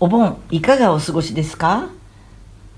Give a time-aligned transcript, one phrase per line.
[0.00, 1.88] お盆いかがお過ごしですか？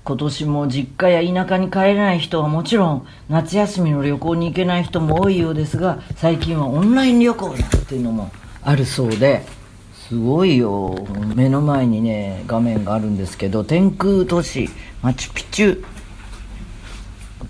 [0.03, 8.31] 今年も実家や田舎に帰れない人はもちろん夏休みの旅行に行けない人も多いようですが最近はオンライン旅行っていうのも
[8.63, 9.43] あるそうで
[10.09, 10.95] すごいよ。
[11.35, 14.67] 目の前にね画面があるんですけど天空都市
[15.03, 15.85] マチュピチュ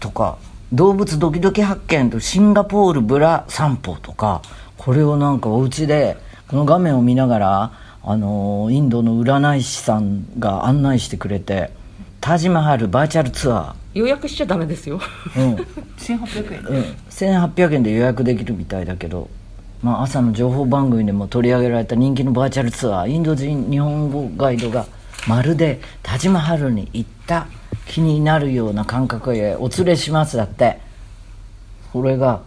[0.02, 0.38] とか
[0.74, 4.42] 動物ドキドキ発見とシンガポールブラ散歩とか
[4.78, 6.18] これをなんかお家で
[6.50, 7.72] この画面を見ながら
[8.04, 11.72] あのインドの占い師さんが案内してくれて
[12.20, 13.76] タジマハルバーチャルツアー。
[13.94, 15.02] 予約しちゃダメですよ、
[15.36, 15.56] うん、
[15.98, 19.30] 1800円、うん、1800円で予約できるみたいだけど、
[19.84, 23.08] まあ、朝の情報番組でも取り上げられた人気のバーチャルツアー。
[23.08, 24.86] インド人日本語ガイドが
[25.28, 27.48] まるでタジマハルに行った
[27.86, 30.80] 気になるような感覚へお連れしますだって。
[31.92, 32.42] これが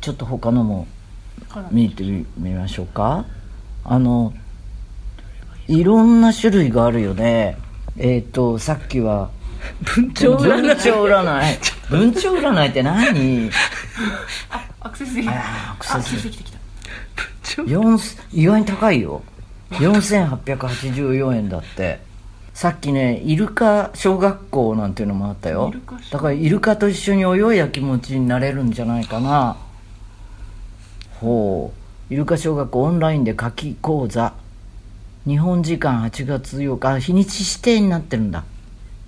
[0.00, 0.86] ちょっと他のも
[1.70, 3.24] 見てみましょうか。
[3.84, 4.34] あの
[5.70, 7.56] いろんな種類があるよね。
[7.96, 9.30] えっ、ー、とさっきは
[9.84, 10.62] 文鳥占い。
[10.62, 11.58] 文鳥占い。
[11.88, 13.50] 文鳥占いって何？
[14.50, 15.32] あアクセスできた。
[15.72, 16.58] アクセスできた。
[18.32, 19.22] 意外に高いよ。
[19.70, 22.00] 4884円だって。
[22.52, 25.72] さっきねイルカ小学校なんていうのもあったよ。
[26.10, 29.56] だからイルカと一緒に泳いだ気持ちになれるんじゃないかな。
[31.20, 31.72] ほ
[32.10, 32.12] う。
[32.12, 34.34] イルカ小学校オンラインで夏季講座
[35.26, 38.44] 日本時間8月8日日にち指定になってるんだ。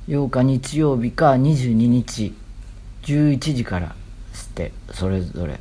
[0.08, 2.34] 8日日曜日か22日。
[3.02, 3.88] 11時から
[4.52, 5.58] ってそれぞれ。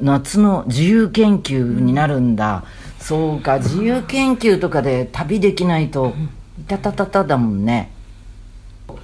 [0.00, 2.64] 夏の自由研究になるんだ、
[2.98, 6.14] うん、そうか自由研究とかで旅できないと
[6.58, 7.90] いたたたただもんね。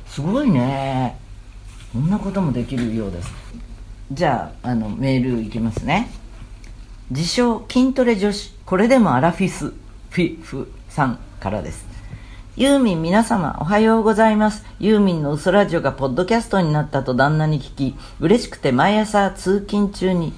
[0.08, 1.16] すごいね。
[1.92, 3.32] こんなこともできるようです。
[4.12, 6.10] じゃああのメールいきますね。
[7.10, 8.54] 自称筋トレ女子。
[8.64, 9.72] これでもアラフィス。
[10.10, 11.86] フィフさんからです。
[12.56, 14.64] ユーミン皆様おはようございます。
[14.80, 20.32] ユーミンの嘘ラジオがポッドキャストになったと旦那に聞き、嬉しくて毎朝通勤中に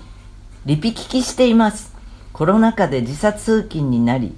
[0.66, 1.94] リピ聞きしています。
[2.32, 4.34] コロナ禍で時差通勤になり、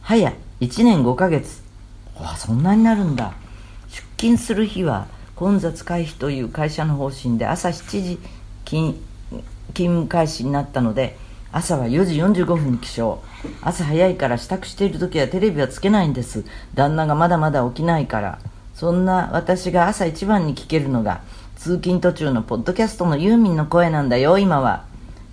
[0.00, 1.62] 早1年5ヶ月。
[2.18, 3.34] わそんなになるんだ。
[3.88, 8.18] 出勤する日は混雑回避という会社の方針で朝7時
[8.64, 8.94] 勤
[9.74, 11.18] 勤務開始になったので、
[11.50, 13.18] 朝は4時45分に起床。
[13.62, 16.44] 朝早いから支度している時はテレビはつけないんです。
[16.74, 18.38] 旦那がまだまだ起きないから。
[18.74, 21.22] そんな私が朝一番に聞けるのが
[21.56, 24.84] 通勤途中のポッドキャストのユーミンの声なんだよ今は。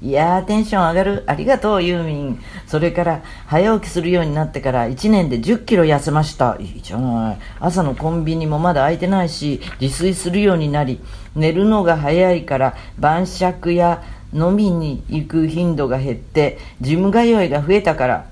[0.01, 1.23] いやーテンション上がる。
[1.25, 2.39] ありがとうユーミン。
[2.67, 6.57] それから早起きするようになってから1年で1 0キロ痩せました。
[6.59, 7.37] いいじゃない。
[7.59, 11.01] 朝のコンビニもまだ空いてないし自炊するようになり
[11.35, 14.03] 寝るのが早いから晩酌や
[14.35, 18.25] 飲みに行く頻度が減ってジム通いが増えたから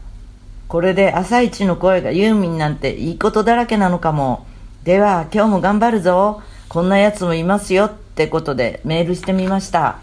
[0.68, 4.48] これで朝一の声がユーミンなんていいことだらけなのかも。
[4.84, 6.42] では今日も頑張るぞ。
[6.68, 10.00] こんなやつもいますよってことでメールしてみました。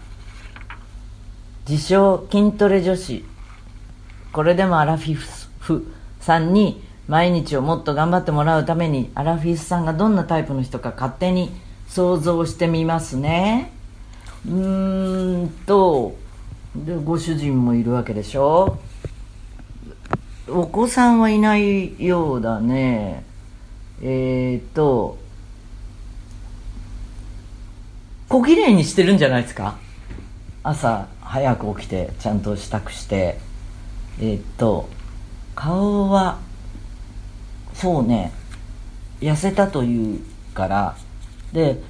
[1.67, 3.25] 自称筋トレ女子。
[4.31, 5.85] これでもアラフィフ
[6.21, 11.51] さんに毎日をもっと頑張ってもらうためにアラフィフさんがどんなタイプの人か勝手に
[11.89, 13.73] 想像してみますね。
[14.47, 16.15] うんと
[16.75, 18.79] でご主人もいるわけでしょ？
[20.49, 23.23] お子さんはいないようだね。
[24.01, 25.17] えっ、ー、と
[28.29, 29.77] 小綺麗にしてるんじゃないですか？
[30.63, 33.37] 朝早く起きてちゃんと支度して。
[34.19, 34.89] えっ、ー、と
[35.55, 36.39] 顔は
[37.73, 38.33] そうね
[39.19, 40.19] 痩せたという
[40.53, 40.95] から。
[41.53, 41.81] で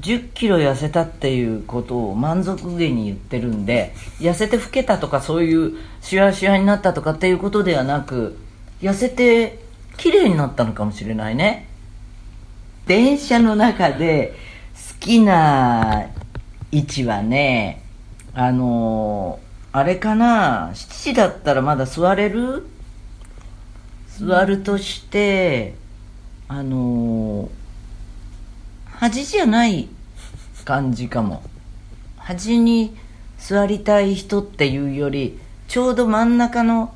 [0.00, 8.38] 10キロ痩せたっていうことを満足げに言ってるんで痩せて老けたとかそういうシワシワになったとかっていうことではなく
[8.80, 9.58] 痩せて
[9.98, 11.68] 綺麗になったのかもしれないね。
[12.86, 14.34] 電車の中で
[14.74, 16.06] 好きな
[16.72, 17.84] 位置はね
[18.34, 19.38] あの、
[19.72, 22.66] あれかな7時だったらまだ座れる？
[24.18, 25.74] 座るとして
[26.48, 27.61] あのー
[29.02, 29.88] 端じゃない
[30.64, 31.42] 感じかも。
[32.18, 32.96] 端に
[33.36, 36.94] 座りたい人っていうよりちょうど真ん中の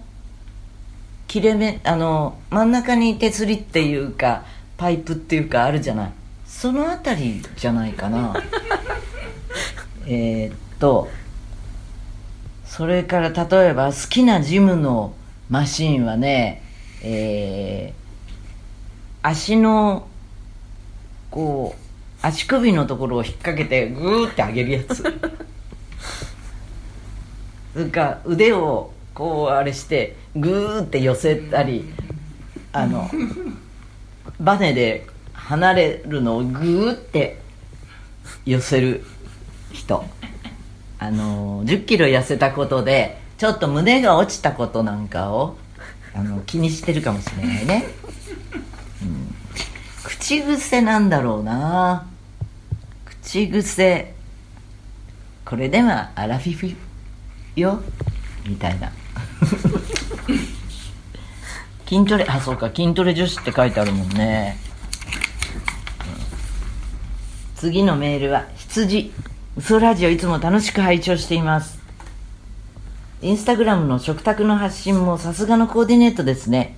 [1.27, 4.45] 切れ目あの真ん中に手すりっていうか
[4.77, 6.13] パイプっていうかあるじゃない。
[6.47, 8.37] その辺りじゃないかな。
[10.07, 11.11] えっと
[12.65, 15.13] それから例えば好きなジムの
[15.51, 16.63] マシンはね
[17.03, 20.07] えー、足の
[21.33, 21.86] こう
[22.27, 25.05] 足首のところを引っ掛けてグーって上げるやつ。
[27.73, 31.89] それか腕をこうあれしてグーって寄せたり
[32.73, 33.09] あの
[34.41, 37.39] バネで離れるのをグーって
[38.45, 39.05] 寄せる
[39.73, 40.05] 人。
[40.99, 45.59] あの1 0キロ痩せたことでちょっと胸が落ちたことなんかを
[46.15, 47.85] あの気にしてるかもしれないね、
[49.03, 49.35] うん、
[50.03, 52.07] 口癖なんだろうな
[53.27, 54.15] 口癖。
[55.45, 56.71] これではアラフィフ
[57.57, 57.83] よ。
[58.47, 58.93] みたいな。
[61.89, 62.69] 筋トレあそうか。
[62.69, 64.57] 筋トレ女子って書いてあるもんね、
[65.11, 66.05] う
[67.57, 69.13] ん、次のメールは羊。
[69.57, 71.81] 嘘ラジオいつも楽しく拝聴しています。
[73.23, 76.77] インスタグラムの食卓の発信もさすがのコーディネートですね。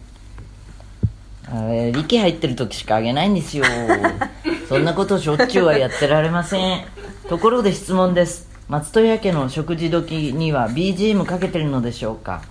[1.52, 3.66] あれ力入ってる時しかあげないんですよ。
[4.68, 6.84] そんなことしょっちゅうはやってられません。
[7.30, 8.50] ところで質問です。
[8.68, 12.42] 松任谷家の食事時には BGM かけてるのでしょうか。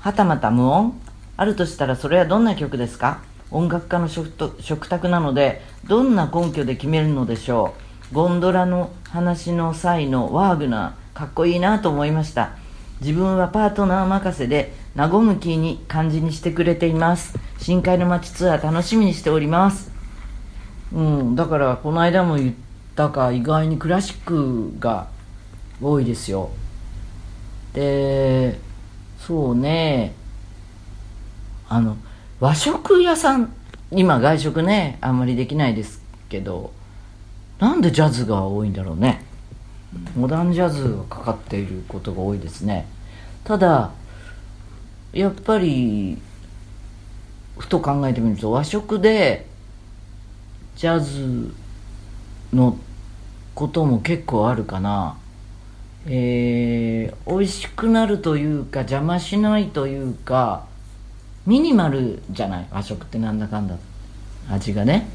[0.00, 0.98] はたまた無音。
[1.36, 3.20] あるとしたらそれはどんな曲ですか？
[3.50, 7.74] 音楽家の食卓なのでどんな根拠で決めるのでしょ
[8.10, 8.14] う？
[8.14, 12.56] ゴンドラの話の際のワーグナーかっこいいなと思いました。
[13.02, 17.38] 自分はパートナー任せで和む気に感じにしてくれています。
[17.58, 19.91] 深海の街ツアー楽しみにしております。
[20.94, 22.54] うんだからこの間も言っ
[22.94, 25.08] たか意外にクラシックが
[25.80, 26.50] 多いですよ。
[27.72, 28.58] で
[29.18, 30.14] そうね。
[31.68, 31.96] あの
[32.40, 33.52] 和食屋さん
[33.90, 36.72] 今外食ねあんまりできないですけど
[37.58, 39.24] なんでジャズが多いんだろうね。
[40.16, 42.86] モダンジャズがかかっていることが多いですね。
[43.44, 43.92] ただ
[45.12, 46.18] やっぱり
[47.58, 49.46] ふと考えてみると和食で
[50.82, 51.54] ジャズ
[52.52, 52.76] の
[53.54, 55.16] ことも結構あるかな。
[56.06, 60.66] えー、美味しくなるというか邪魔しないというか
[61.46, 62.66] ミニマルじゃない？
[62.72, 63.76] 和食ってなんだかんだ。
[64.50, 65.06] 味がね。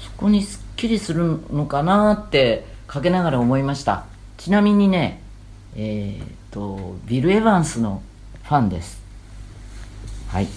[0.00, 4.06] そこにすっきりするのかなってかけながら思いました。
[4.38, 5.20] ちなみにね
[5.76, 8.00] えっ、ー、とビル・エヴァンスの
[8.44, 9.02] ファンです。
[10.28, 10.48] はい、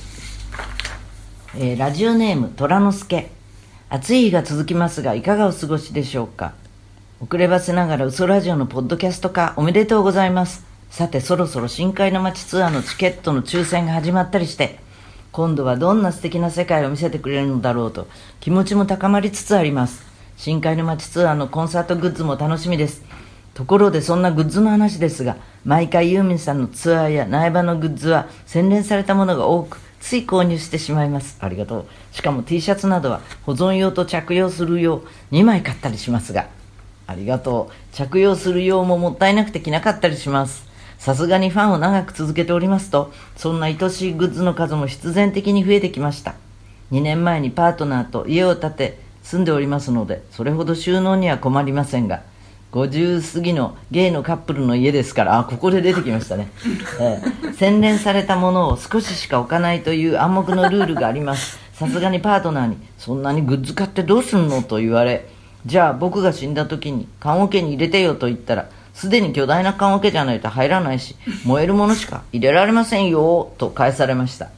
[1.58, 3.36] えー、ラジオネーム虎之助。
[3.88, 6.54] 暑い日が続きますがいかがお過ごしでしょうか？
[7.22, 10.66] 遅ればせながら嘘ラジオのポッドキャスト化おめでとうございます。
[10.90, 14.80] さてそろそろ深海の街ツアーのチケットの抽選が始まったりして、
[15.32, 18.08] 今度はどんな素敵な世界を見せてくれるのだろうと
[18.40, 20.04] 気持ちも高まりつつあります。
[20.36, 23.04] 深海の街ツアーのコンサートグッズも楽しみです。
[23.54, 31.36] ところでそんなグッズの話ですが、毎回ユーミンさんのツアーや苗場のグッズは洗練されたものが多く、つい購入してしまいます。
[31.40, 31.86] ありがとう。
[32.12, 36.48] しかも T シャツなどは保存用と着用する用2枚買ったりしますが、
[37.08, 37.96] ありがとう。
[37.96, 40.68] 着用する用ももったいなくて着なかったりします。
[41.00, 46.36] さすがにファンを長く続けておりますと、そんな愛しいグッズの数も必然的に増えてきました。
[46.92, 52.22] 2年前にパートナーと家を建て住んでおりますので、それほど収納には困りませんが、
[52.74, 56.52] 50過ぎのゲイのカップルの家ですから、あ、ここで出てきましたね。
[57.00, 61.58] えー、洗練されたものを少ししか置かないという暗黙のルールがあります。
[61.74, 65.26] さすがにパートナーに、そんなにグッズ買ってどうすんのと言われ、
[65.66, 71.16] じゃあ僕が死んだ時に棺桶に入れてよと言ったら、すでに巨大な棺桶じゃないと入らないし、
[71.46, 74.50] 燃えるものしか入れられませんよ、と返されました。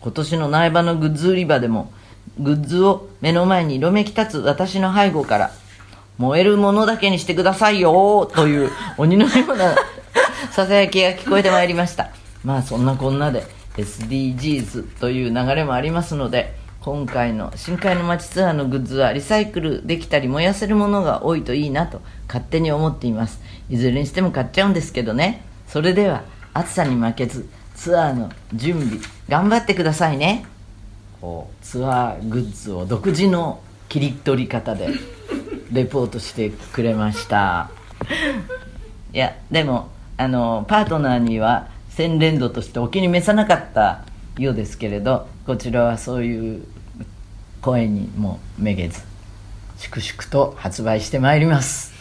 [0.00, 1.90] 今年の苗場のグッズ売り場でも、
[2.38, 5.50] グッズを目の前に色めき立つ私の背後から、
[6.18, 9.74] 燃えるものだけにしてくださいよ、という鬼のような
[10.50, 12.21] ささやきが聞こえてまいりました。
[12.44, 13.44] まあそんなこんなで
[13.76, 23.40] SDGs という流れもありますので、今回の深海の街ツアーのグッズはリサイクルできたり燃やせるものが多いといいなと勝手に思っています。
[23.70, 25.44] いずれにしても買っちゃうんですけどね。
[25.68, 30.44] それでは暑さに負けずツアーの準備頑張ってくださいね。
[31.20, 34.88] こうツアーグッズを独自の切り取り方で
[35.70, 37.70] レポートしてくれました。
[39.12, 44.04] いやでもあのパートナーには洗練度としてお気に召さなかった
[44.38, 46.66] ようですけれどこちらはそういう
[47.60, 49.02] 声にもめげず
[49.76, 51.92] 粛々と発売してまいります。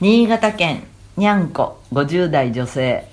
[0.00, 0.84] 新潟県
[1.16, 3.06] にゃんこ50代女性。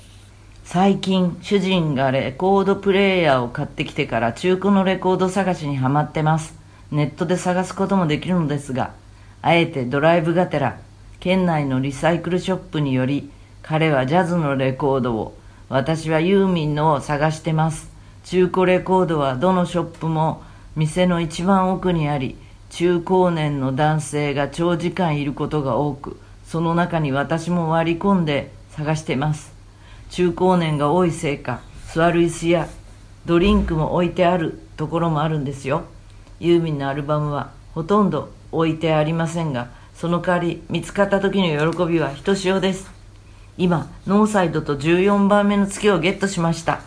[0.63, 6.57] 最近主人がレコードプレーヤーを買ってきてから中古のレコード探しにはまってます。
[6.91, 8.93] ネットで探すこともできるのですが
[9.41, 10.79] あえてドライブがてら
[11.19, 13.29] 県内のリサイクルショップにより
[13.61, 17.89] 彼はジャズのレコードを私はユーミンのを探してます。
[18.23, 20.43] 中古レコードはどのショップも
[20.75, 22.37] 店の一番奥にあり
[22.69, 29.53] 中高年の男性が長時間いることが多くその中に私も割り込んで探してます。
[30.09, 31.61] 中高年が多いせいか
[31.93, 32.67] 座る椅子や
[33.25, 35.85] ドリンクも置いてあるところもあるんですよ。
[36.39, 42.94] ユーミンのアルバムはほとんど置いてありませんがその代わり見つかった時の喜びはひとしおです。
[43.57, 46.81] 今ノーサイドと14番目の月をゲットしました。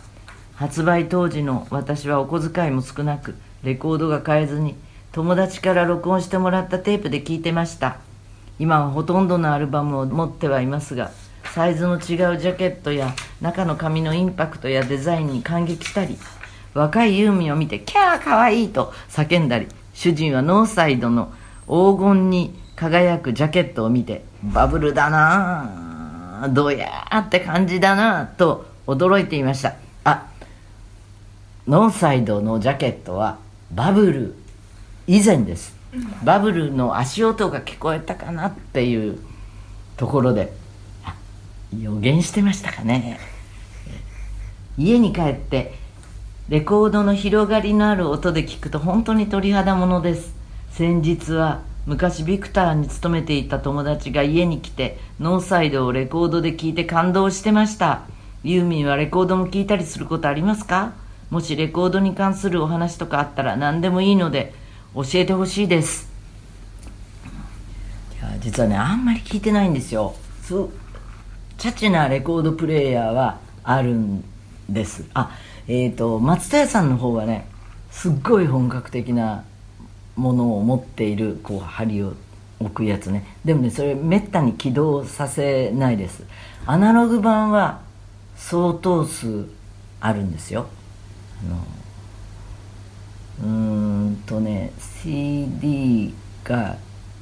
[0.54, 4.74] 発売当時の私はお小遣いも少なくレコードが買えずに
[5.12, 7.98] 友達から録音してもらったテープで聴いてました。
[8.58, 11.12] 今はほとんどのアルバムを持ってはいますが
[11.54, 16.18] サイズの違うジャケットや中の紙のインパクトやデザインに感激したり
[16.74, 21.32] 若いユーミンを見てキャーかわいいと叫んだり主人はノーサイドの
[21.66, 25.87] 黄金に輝くジャケットを見てバブルだなあ
[26.46, 29.74] どうやーって感じだなと驚いていました。
[30.04, 30.28] あ
[31.66, 33.38] ノーサイドのジャケットは
[33.72, 34.34] バブル
[35.06, 35.76] 以前です。
[36.22, 39.18] バブルの足音が聞こえたかなっていう
[39.96, 40.52] ところで
[41.78, 43.18] 予言してましたかね。
[44.76, 45.74] 家に帰って
[46.48, 50.34] レコードの広がりのある音で聞くと本当に鳥肌ものです。
[50.70, 58.02] 先日は昔ビクターに勤めていた友達が家に来てノーサイドをレコードで聞いて感動してました。
[58.44, 60.92] ユーミンはレコードも聞いたりすることありますか？
[61.30, 64.52] もしレコードに関するお話とかあったら何でもいいので
[64.94, 66.10] 教えてほしいです。
[68.20, 70.14] いや実はねあんまり聞いてないんですよ。
[70.42, 70.70] そう
[71.56, 74.22] チャチなレコードプレーヤーはあるん
[74.68, 75.06] です。
[75.14, 75.30] あ
[75.66, 77.48] えっ、ー、と松田屋さんの方はね
[77.90, 79.44] すっごい本格的な
[80.18, 82.12] ものを持っているこう針を
[82.60, 83.24] 置くやつね。
[83.44, 86.24] でもねそれめったに起動させないです。
[86.66, 87.80] アナログ版は
[88.36, 89.46] 相当数
[90.00, 90.66] あるんですよ。
[91.44, 94.72] あのうんとね
[95.02, 96.76] CD が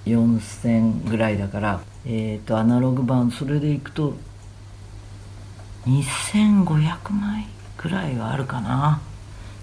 [0.06, 4.14] 4000ぐらいだからえっ、ー、とアナログ版それでいくと
[5.84, 9.02] 2500枚ぐらいはあるかな。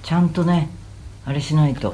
[0.04, 0.70] ちゃんとね
[1.26, 1.94] あれしないと。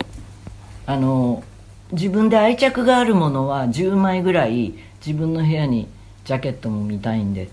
[0.90, 1.44] あの
[1.92, 4.74] 自分で愛着があるものは10枚ぐらい
[5.06, 5.88] 自分の部屋に
[6.26, 7.50] ジャケットも見たいんで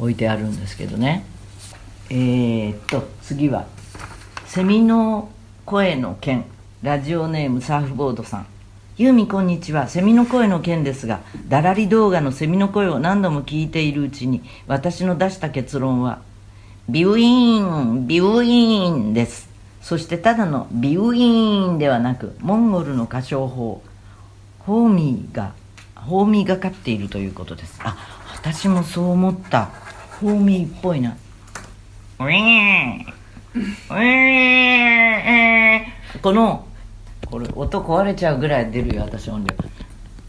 [0.00, 1.24] 置いてあるんですけどね。
[2.10, 3.68] えー、っと次は
[4.46, 5.30] セミの
[5.64, 6.44] 声の件。
[6.82, 8.46] ラジオネームサーフボードさん。
[8.96, 9.86] ユーミこんにちは。
[9.86, 16.20] セミの声の件ですがだらり動画のセミの声を何度も聞いているうちに私の出した結論は
[16.88, 19.51] ビューインビューインです。
[19.82, 23.82] そしてただのビューンではなくモンゴルの歌唱法
[24.60, 25.52] ホーミーが
[25.96, 27.80] ホーミーがかっているということです。
[27.82, 27.96] あ
[28.34, 29.70] 私もそう思った。
[30.20, 31.16] ホーミーっぽいな。
[32.18, 33.06] ウィーン
[33.54, 35.84] ウィーン
[36.22, 36.66] この
[37.26, 39.54] これ音壊れちゃうぐらい出るよ私音量。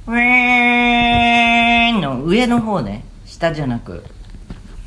[0.08, 4.04] ウィーンの上の方ね下じゃなく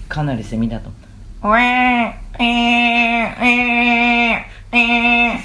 [0.08, 0.90] かなりセミだと。
[0.90, 5.40] ウィーンウィーンウィー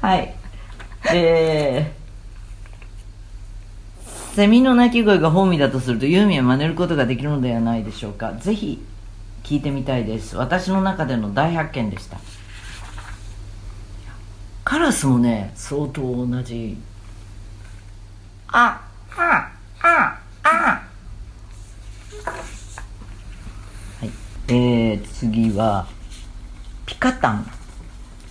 [0.00, 0.34] はい。
[1.12, 2.04] えー
[4.34, 8.32] セミの鳴き声が本味だとするとユーミンは真似ることができるのではないでしょうか。
[8.32, 8.84] ぜひ
[9.44, 10.36] 聞いてみたいです。
[10.36, 12.18] 私の中での大発見でした。
[14.64, 16.76] カラスもね相当同じ。
[18.48, 18.82] あ
[19.16, 20.48] あああ
[24.00, 24.10] はい
[24.54, 25.88] えー、次は
[26.86, 27.46] ピカタン。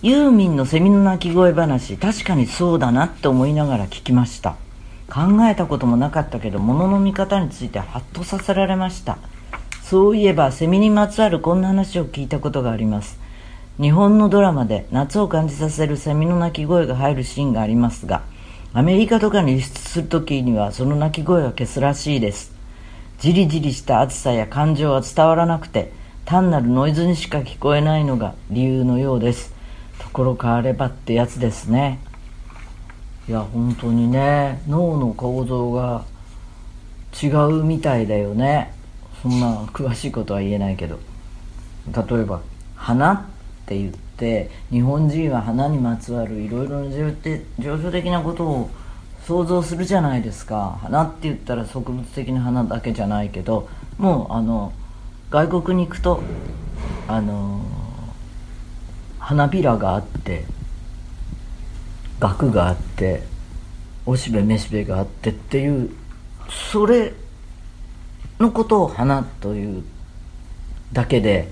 [0.00, 1.98] ユーミンのセミの鳴き声話。
[1.98, 4.56] 確かにそうだなって思いながら聞きました。
[5.10, 9.18] 考えたこともなかったけど物の見方についてハッとさせられました。
[9.82, 13.18] そういえばセミにまつわるこんな話を聞いたことがあります。
[13.78, 18.22] 日本のドラマで夏を感じさせるセミの鳴き声が入るシーンがありますが
[18.72, 22.54] アメリカとかに輸出する時にはその鳴き声は消すらしいです。
[23.18, 25.92] じりじりした暑さや感情は伝わらなくて
[26.24, 29.52] 単なるノイズにしか聞こえないのが理由のようです。
[29.98, 31.98] ところ変わればってやつですね。
[33.28, 36.04] いや本当にね脳の構造が
[37.22, 38.72] 違うみたいだよね。
[39.22, 40.98] そんな詳しいことは言えないけど。
[41.86, 42.40] 例えば
[42.76, 43.20] 「花」っ
[43.66, 48.70] て言って日本人は花にまつわるいろいろな情緒的なことを
[49.26, 50.78] 想像するじゃないですか。
[50.82, 54.72] 花って言ったら植物的な花だけじゃないけどもうあの
[55.34, 56.22] 外国に行くと
[57.08, 57.60] あの
[59.18, 60.44] 花びらがあって
[62.20, 63.24] 額があって
[64.06, 65.90] おしべめしべがあってっていう
[66.70, 67.14] それ
[68.38, 69.82] のことを花という
[70.92, 71.50] だけで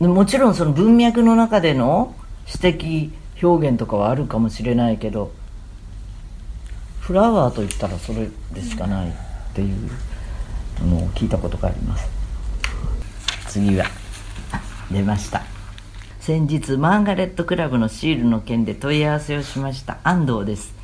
[0.00, 2.14] でもちろんその文脈の中での
[2.46, 3.12] 詩的
[3.42, 5.32] 表現とかはあるかもしれないけど
[7.00, 9.12] フラワーといったらそれでしかないっ
[9.54, 10.11] ていう。
[10.82, 12.08] の聞いたことがあります。
[13.48, 13.86] 次は
[14.90, 15.42] 出ました。
[16.20, 19.98] 先日マーガレットクラブのシールの件で問い合わせをしました。
[20.04, 20.74] 安藤です。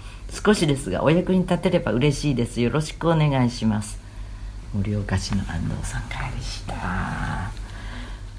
[0.45, 2.61] 少しですがお役に立てれば嬉しいです。
[2.61, 3.99] よろしくお願いします。
[4.75, 6.75] 盛岡市の安藤さんからでした。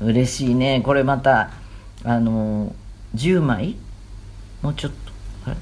[0.02, 0.82] 嬉しいね。
[0.82, 1.52] これまた
[2.04, 2.76] あの
[3.16, 3.76] 10枚？
[4.62, 4.98] もうちょっと
[5.46, 5.58] あれ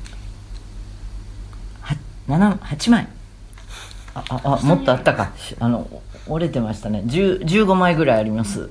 [2.27, 3.07] ？7 8枚？
[4.29, 5.31] ああもっとあったか。
[5.59, 5.87] あの
[6.27, 7.03] 折れてましたね。
[7.05, 8.69] 15枚ぐらいあります。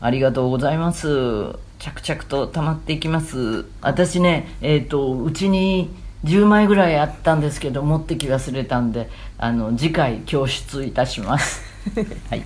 [0.00, 1.56] ありがとうございます。
[1.78, 3.64] 着々と溜まっていきます。
[3.80, 5.90] 私ねえっ、ー、とうちに
[6.24, 11.62] 10枚ぐらいあったんですけど持ってき忘れたんであの次回供出いたします。
[12.30, 12.42] はい。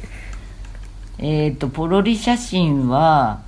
[1.19, 3.41] えっ、ー、とポロリ写真は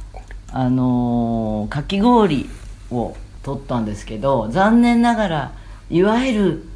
[0.53, 2.49] あのー、かき氷
[2.91, 5.53] を撮ったんですけど残念ながら
[5.91, 6.72] いわゆる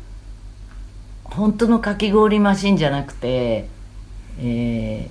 [1.36, 3.68] 本当のかき氷マシンじゃなくて、
[4.40, 5.10] え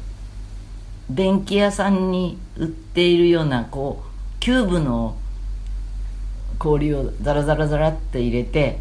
[1.11, 5.15] ー、電気屋さんに売っているようなこうキューブの
[6.57, 8.79] 氷をザラザラザラって入れて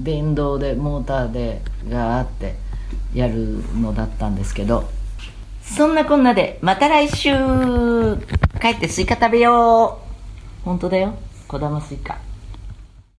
[0.00, 2.56] 電動でモーターでガーって
[3.14, 4.88] やるのだったんですけど
[5.62, 7.30] そんなこんなでまた来週。
[8.60, 10.00] 帰ってスイカ食べよ
[10.62, 10.64] う。
[10.64, 11.14] 本当だよ。
[11.46, 12.27] 小玉スイカ。